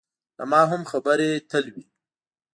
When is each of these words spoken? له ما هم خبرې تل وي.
له 0.37 0.43
ما 0.51 0.61
هم 0.71 0.81
خبرې 0.91 1.31
تل 1.49 1.65
وي. 1.73 1.85